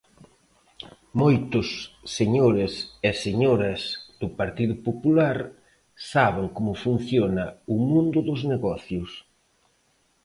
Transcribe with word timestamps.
Moitos 1.21 1.67
señores 2.17 2.73
e 3.09 3.11
señoras 3.25 3.81
do 4.21 4.27
Partido 4.39 4.75
Popular 4.87 5.37
saben 6.11 6.47
como 6.55 6.81
funciona 6.85 7.45
o 7.73 7.75
mundo 7.91 8.17
dos 8.27 8.41
negocios. 8.53 9.11